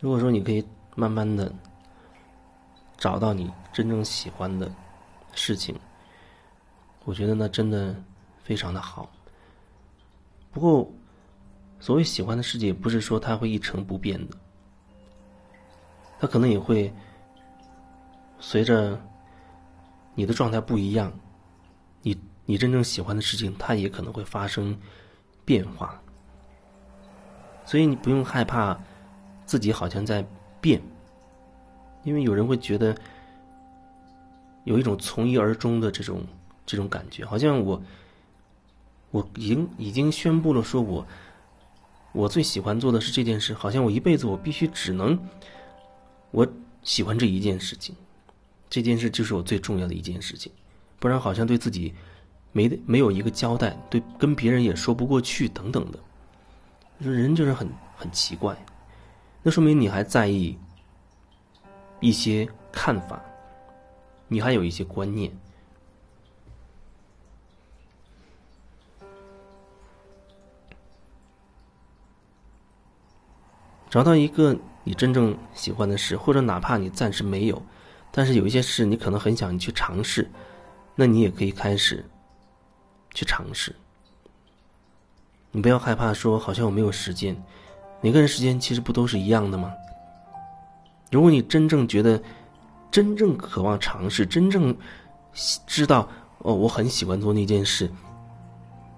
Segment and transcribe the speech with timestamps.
[0.00, 0.64] 如果说你可以
[0.94, 1.52] 慢慢的
[2.98, 4.70] 找到你真正喜欢的
[5.34, 5.74] 事情，
[7.04, 7.94] 我觉得那真的
[8.42, 9.10] 非常的好。
[10.50, 10.88] 不过，
[11.80, 14.36] 所谓喜欢的世界，不是说它会一成不变的，
[16.18, 16.92] 它可能也会
[18.38, 19.00] 随着
[20.14, 21.12] 你的状态不一样，
[22.02, 24.78] 你你真正喜欢的事情，它也可能会发生
[25.44, 26.00] 变化。
[27.64, 28.78] 所以你不用害怕
[29.46, 30.24] 自己好像在
[30.60, 30.80] 变，
[32.02, 32.96] 因为有人会觉得
[34.64, 36.22] 有一种从一而终的这种
[36.64, 37.82] 这种感觉，好像我
[39.10, 41.06] 我已经已经宣布了，说我
[42.12, 45.18] 我最喜欢做的是这件事，好像我一辈子我必须只能
[46.30, 46.46] 我
[46.82, 47.94] 喜欢这一件事情，
[48.70, 50.50] 这件事就是我最重要的一件事情，
[50.98, 51.94] 不然好像对自己
[52.52, 55.98] 没没有一个交代，对跟别人也说不过去等等的。
[56.98, 58.56] 人就是很很奇怪，
[59.46, 60.58] 那说明你还在意
[62.00, 63.22] 一些看法，
[64.26, 65.30] 你还有一些观念。
[73.90, 77.62] 找到一个你真正喜欢的事，或者哪怕你暂时没有，
[78.10, 80.26] 但是有一些事你可能很想去尝试，
[80.94, 82.02] 那你也可以开始
[83.12, 83.76] 去尝试。
[85.50, 87.36] 你不要害怕说，好像我没有时间。
[88.04, 89.72] 每个人时间其实不都是一样的吗？
[91.10, 92.22] 如果你真正觉得、
[92.90, 94.76] 真正渴望尝试、真正
[95.66, 96.06] 知道
[96.40, 97.90] 哦，我很喜欢做那件事，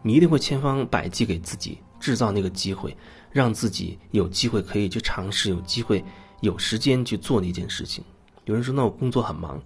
[0.02, 2.96] 你一定会千方百计给自己制造那个机会，
[3.30, 6.04] 让自己有机会可以去尝试，有机会
[6.40, 8.02] 有时间去做那件事情。
[8.46, 9.62] 有人说：“那我工作很忙。”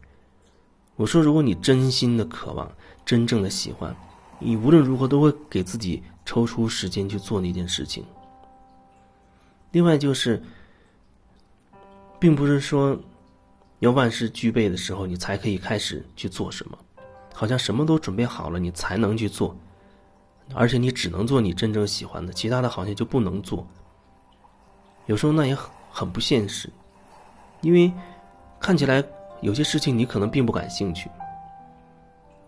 [0.97, 2.71] 我说：“如果你真心的渴望、
[3.07, 3.97] 真正的喜欢，
[4.39, 8.05] 你无论如何都会给自己。”抽出时间去做那件事情。
[9.73, 10.43] 另外就是，
[12.19, 12.99] 并不是说
[13.79, 16.79] 要万事俱备的时候你才可以开始去做什么，
[17.35, 19.57] 好像什么都准备好了你才能去做，
[20.55, 23.67] 而且你只能做你真正喜欢的，其他的好像就不能做。
[25.07, 26.69] 有时候那也很很不现实，
[27.61, 27.93] 因为
[28.59, 29.05] 看起来
[29.41, 31.09] 有些事情你可能并不感兴趣，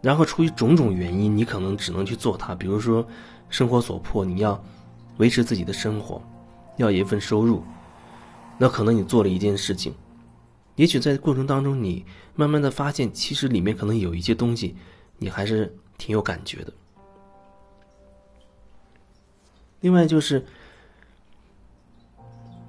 [0.00, 3.06] 然后出于种种原因，你可能只能去做它，比如说。
[3.48, 4.58] 生活所迫，你要
[5.18, 6.22] 维持自己的生活，
[6.82, 7.62] 要一份收入，
[8.58, 9.94] 那可能你做了一件事情，
[10.76, 12.04] 也许在过程当中，你
[12.34, 14.76] 慢慢的发现，其实里面可能有一些东西，
[15.18, 16.72] 你还是挺有感觉的。
[19.80, 20.44] 另外就是，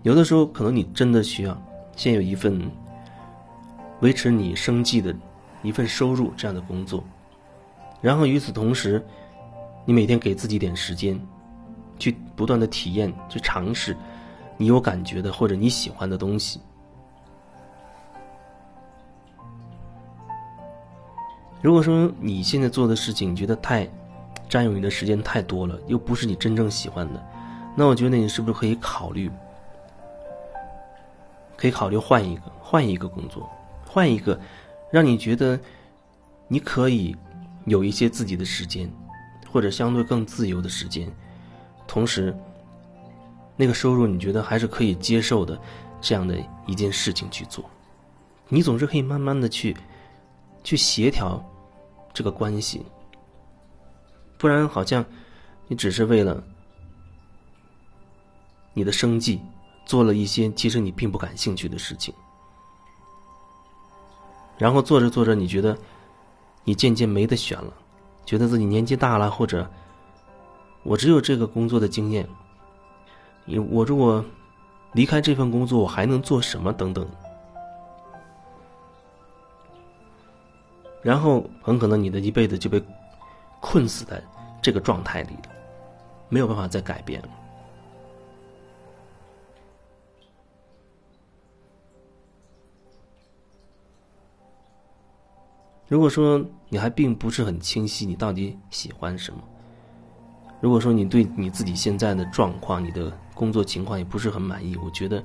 [0.04, 1.62] 有的时候可能你真的需要
[1.96, 2.72] 先有一份
[4.02, 5.16] 维持你生计的
[5.62, 7.04] 一份收入这样的工作，
[8.02, 9.04] 然后与此同时。
[9.86, 11.20] 你每天给自己点时间，
[12.04, 13.96] 去不断的体验，去尝试
[14.58, 16.60] 你有感觉的或者你喜欢的东西。
[21.62, 23.90] 如果说你现在做的事情觉得太
[24.50, 27.26] 占用你的时间太多了，又不是你真正喜欢的，
[27.74, 29.32] 那我觉得你是不是可以考虑，
[31.56, 33.50] 可以考虑换一个，换一个工作，
[33.88, 34.38] 换一个
[34.92, 35.58] 让你觉得
[36.50, 37.16] 你可以
[37.64, 38.92] 有一些自己的时间。
[39.50, 41.08] 或者相对更自由的时间，
[41.88, 42.36] 同时，
[43.56, 45.60] 那个收入你觉得还是可以接受的，
[46.02, 47.64] 这样的一件事情去做，
[48.50, 49.76] 你总是可以慢慢的去，
[50.64, 51.44] 去协调
[52.14, 52.86] 这个关系，
[54.38, 55.06] 不然好像
[55.68, 56.44] 你只是为了
[58.74, 59.40] 你的生计
[59.86, 62.14] 做了一些其实你并不感兴趣的事情，
[64.58, 65.78] 然后做着做着你觉得
[66.64, 67.74] 你渐渐没得选了。
[68.26, 69.70] 觉得自己年纪大了，或者
[70.84, 72.28] 我只有这个工作的经验，
[73.70, 74.24] 我如果
[74.92, 76.72] 离开这份工作，我还能做什么？
[76.74, 77.08] 等等。
[81.02, 82.82] 然后很可能你的一辈子就被
[83.60, 84.24] 困死在
[84.62, 85.50] 这个状态里了，
[86.30, 87.30] 没有办法再改变了。
[95.88, 99.44] 如果说你还并不是很清晰，你到底喜欢什么？
[100.64, 105.22] 如果说你对你自己现在的状况、你的工作情况也不是很满意，我觉得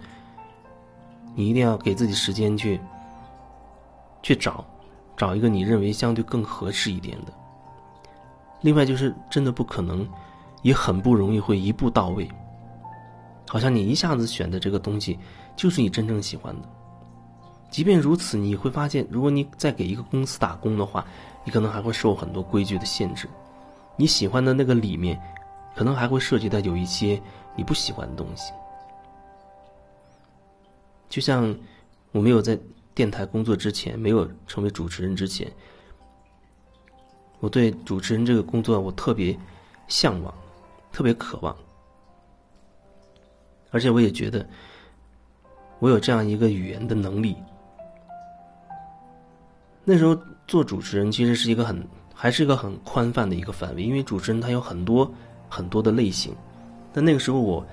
[1.32, 2.80] 你一定要给自己时间去
[4.20, 4.64] 去找，
[5.16, 7.32] 找一个你认为相对更合适一点的。
[8.62, 10.04] 另外，就是真的不可能，
[10.62, 12.28] 也很不容易会一步到位，
[13.46, 15.16] 好像你一下子选的这个东西
[15.54, 16.68] 就是你真正喜欢的。
[17.70, 21.06] 即便如此，你会发现，如果你再给一个公司打工的话，
[21.44, 23.28] 你可能还会受很多规矩的限制。
[23.98, 25.20] 你喜欢的那个里面，
[25.74, 27.20] 可能还会涉及到有一些
[27.56, 28.52] 你不喜欢的东西。
[31.08, 31.54] 就像
[32.12, 32.56] 我没有在
[32.94, 35.50] 电台工作之前，没有成为主持人之前，
[37.40, 39.36] 我对主持人这个工作我特别
[39.88, 40.32] 向往，
[40.92, 41.56] 特别渴望，
[43.70, 44.46] 而且我也觉得
[45.80, 47.36] 我有这样一个语言的能力。
[49.82, 50.16] 那时候
[50.46, 51.84] 做主持人其实是一个很
[52.20, 55.08] 还是一个很宽泛的一个范围，因为主持人他有很多
[55.48, 56.34] 很多的类型，
[56.92, 57.64] 但那个时候我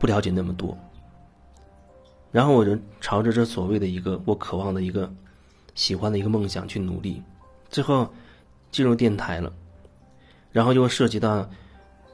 [0.00, 0.76] 不了解那么多。
[2.32, 5.08] 然后我就朝着这所谓的一个我渴望的一个
[5.76, 7.22] 喜欢的一个梦想去努力，
[7.70, 8.12] 最后
[8.72, 9.52] 进入电台了，
[10.50, 11.48] 然后又涉及到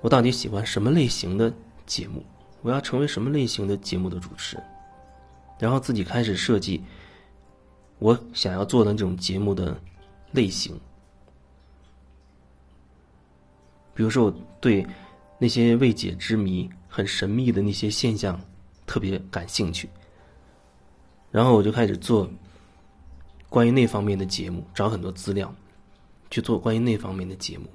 [0.03, 1.51] 我到底喜欢什么类型的
[1.87, 2.23] 节目，
[2.61, 4.65] 我要成为什么类型的节目的主持人，
[5.59, 6.85] 然后自己开始设计
[7.99, 9.75] 我想要做的这种节目的
[10.33, 10.79] 类型，
[13.95, 14.87] 比如说我对
[15.39, 18.41] 那些未解之谜、很神秘的那些现象
[18.87, 19.89] 特别感兴趣。
[21.31, 22.31] 然后我就开始做
[23.49, 25.55] 关于那方面的节目，找很多资料
[26.31, 27.67] 去做关于那方面的节目。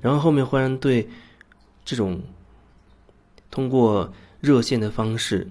[0.00, 1.08] 然后后面忽然对
[1.84, 2.20] 这种
[3.50, 5.46] 通过热线的方式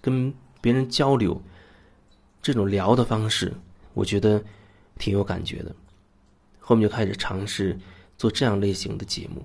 [0.00, 1.40] 跟别人交流
[2.40, 3.52] 这种聊的方式，
[3.94, 4.42] 我觉得
[4.98, 5.74] 挺有感觉的。
[6.58, 7.78] 后面就开始尝试
[8.22, 9.42] 做这样类型的节目，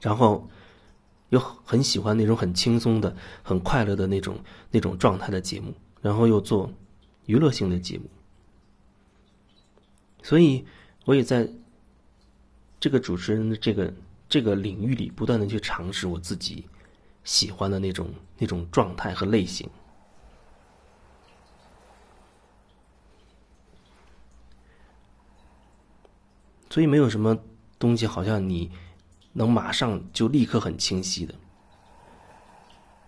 [0.00, 0.48] 然后。
[1.32, 4.38] 又很喜欢那种很轻松的、很快乐的那种
[4.70, 6.70] 那种状态的节目，然后又做
[7.24, 8.04] 娱乐性的节目，
[10.22, 10.66] 所以
[11.06, 11.48] 我也在
[12.78, 13.94] 这个主持人的这个
[14.28, 16.66] 这个领域里不断的去尝试我自己
[17.24, 19.66] 喜欢的那种那种状态和类型，
[26.72, 27.36] 所以没有什么
[27.78, 28.70] 东西好像你。
[29.34, 31.34] 能马上就立刻很清晰的，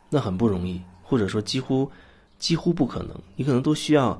[0.08, 1.90] 那很不容易，或者说几乎
[2.38, 3.10] 几乎不可能。
[3.36, 4.18] 你可能都需要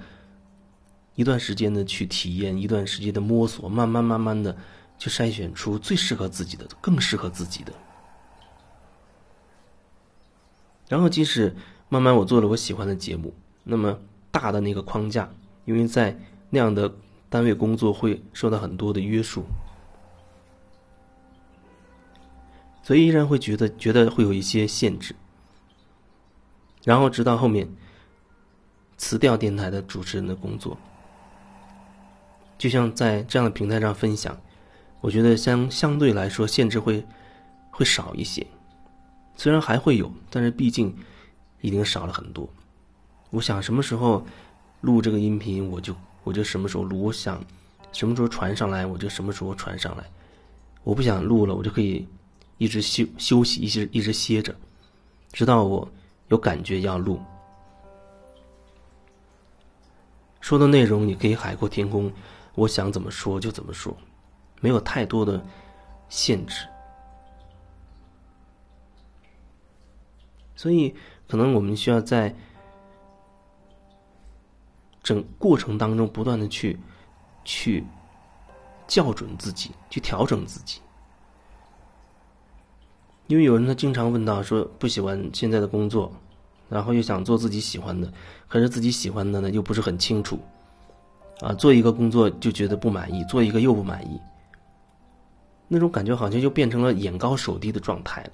[1.14, 4.54] 一段时间的去体验，一段时间的摸索，慢慢慢慢的
[4.98, 7.72] 去筛选出最适合自己的，更适合自己的。
[10.90, 11.56] 然后，即使
[11.88, 13.98] 慢慢我做了我喜欢的节目，那么
[14.30, 15.32] 大的那个框架，
[15.64, 16.20] 因为在
[16.50, 16.94] 那样的
[17.34, 19.44] 单位工作会受到很多的约束。
[22.80, 25.16] 所以依然会觉得觉得会有一些限制，
[26.84, 27.68] 然后直到后面
[28.96, 30.78] 辞掉电台的主持人的工作，
[32.56, 34.40] 就像在这样的平台上分享，
[35.00, 37.04] 我觉得相相对来说限制会
[37.72, 38.46] 会少一些，
[39.34, 40.96] 虽然还会有，但是毕竟
[41.62, 42.48] 已经少了很多。
[43.30, 44.24] 我想什么时候
[44.82, 45.92] 录这个音频，我就
[46.24, 47.40] 我就什么时候录；我想
[47.92, 50.04] 什么时候传上来，我就什么时候传上来。
[50.82, 52.06] 我不想录了，我就可以。
[52.56, 54.54] 一直休休息，一直一直歇着，
[55.32, 55.86] 直到我
[56.28, 57.20] 有感觉要录。
[60.40, 62.10] 说的内容你可以海阔天空，
[62.54, 63.94] 我想怎么说就怎么说，
[64.60, 65.44] 没有太多的
[66.08, 66.64] 限制。
[70.54, 70.94] 所以，
[71.26, 72.32] 可能我们需要在
[75.04, 76.76] 整过程当中不断的去
[77.44, 77.84] 去
[78.88, 80.80] 校准自己，去调整自己。
[83.26, 86.12] 因为有人他经常问到说不喜欢现在的工作，
[86.68, 88.12] 然后又想做自己喜欢的，
[88.48, 90.38] 可是自己喜欢的呢又不是很清楚，
[91.40, 94.20] 啊，做一个工作就觉得不满意，做一个又不满意，
[95.68, 98.30] 那种感觉好像就变成了眼高手低的状态了。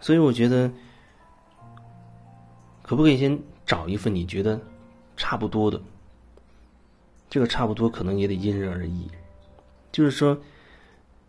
[0.00, 0.70] 所以我觉得，
[2.82, 4.60] 可不可以先找一份你觉得
[5.16, 5.80] 差不多的？
[7.30, 9.10] 这个差不多可能也得因人而异，
[9.90, 10.38] 就是说，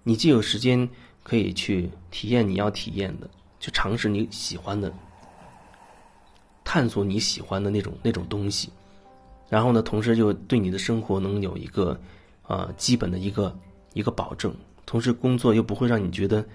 [0.04, 0.90] 你既有时间。
[1.26, 3.28] 可以去体验你要体验的，
[3.60, 4.94] 去尝试你喜欢的，
[6.64, 8.70] 探索你喜欢的那种那种东西，
[9.50, 12.00] 然后呢，同时就对你的生活能有一个
[12.44, 13.58] 啊基本的一个
[13.94, 16.46] 一个保证，同时工作又不会让你觉得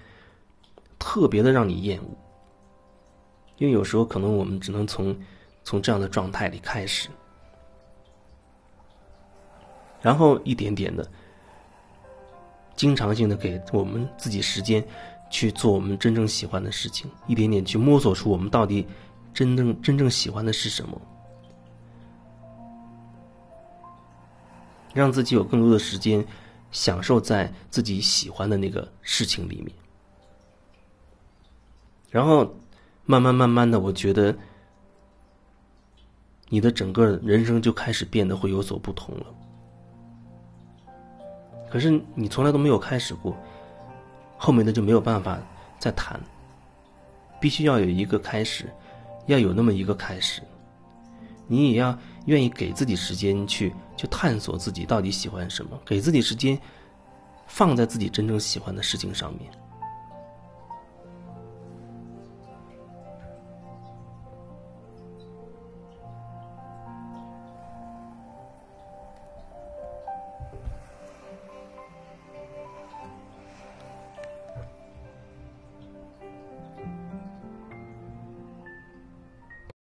[0.97, 2.07] 特别的让你厌恶，
[3.57, 5.13] 因为有时候可能我们只能从
[5.65, 7.09] 从这样的状态里开始，
[10.01, 11.09] 然后一点点的。
[12.75, 14.83] 经常性的给我们自己时间，
[15.29, 18.87] 去做我们真正喜欢的事情，一点点去摸索出我们到底
[19.33, 20.99] 真正真正喜欢的是什么，
[24.95, 26.25] 让自己有更多的时间
[26.71, 29.71] 享受在自己喜欢的那个事情里面，
[32.09, 32.51] 然后
[33.05, 34.35] 慢慢慢慢的，我觉得
[36.49, 39.25] 你的整个人生就开始变得会有所不同了。
[41.71, 43.35] 可是你从来都没有开始过，
[44.37, 45.39] 后面的就没有办法
[45.79, 46.19] 再谈。
[47.39, 48.69] 必须要有一个开始，
[49.25, 50.43] 要有那么一个开始。
[51.47, 56.59] 你也要愿意给自己时间去去探索自己到底喜欢什么，给自己时间
[57.47, 59.49] 放在自己真正喜欢的事情上面。